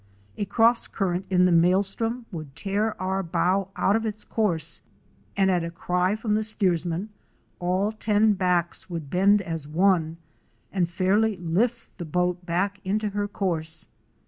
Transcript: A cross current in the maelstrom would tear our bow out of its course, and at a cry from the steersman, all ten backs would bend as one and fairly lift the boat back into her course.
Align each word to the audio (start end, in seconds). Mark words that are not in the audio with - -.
A 0.35 0.45
cross 0.45 0.87
current 0.87 1.27
in 1.29 1.45
the 1.45 1.51
maelstrom 1.51 2.25
would 2.31 2.55
tear 2.55 2.99
our 2.99 3.21
bow 3.21 3.67
out 3.75 3.95
of 3.95 4.03
its 4.03 4.23
course, 4.23 4.81
and 5.37 5.51
at 5.51 5.63
a 5.63 5.69
cry 5.69 6.15
from 6.15 6.33
the 6.33 6.43
steersman, 6.43 7.09
all 7.59 7.91
ten 7.91 8.33
backs 8.33 8.89
would 8.89 9.11
bend 9.11 9.43
as 9.43 9.67
one 9.67 10.17
and 10.71 10.89
fairly 10.89 11.37
lift 11.37 11.95
the 11.99 12.05
boat 12.05 12.43
back 12.47 12.79
into 12.83 13.09
her 13.09 13.27
course. 13.27 13.89